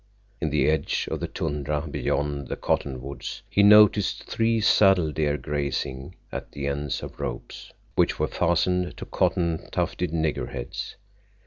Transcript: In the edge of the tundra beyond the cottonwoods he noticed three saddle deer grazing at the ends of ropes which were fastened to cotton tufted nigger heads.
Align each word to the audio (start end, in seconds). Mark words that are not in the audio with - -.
In 0.41 0.49
the 0.49 0.67
edge 0.67 1.07
of 1.11 1.19
the 1.19 1.27
tundra 1.27 1.85
beyond 1.87 2.47
the 2.47 2.55
cottonwoods 2.55 3.43
he 3.47 3.61
noticed 3.61 4.23
three 4.23 4.59
saddle 4.59 5.11
deer 5.11 5.37
grazing 5.37 6.15
at 6.31 6.51
the 6.53 6.65
ends 6.65 7.03
of 7.03 7.19
ropes 7.19 7.71
which 7.93 8.17
were 8.17 8.27
fastened 8.27 8.97
to 8.97 9.05
cotton 9.05 9.67
tufted 9.71 10.09
nigger 10.11 10.49
heads. 10.51 10.95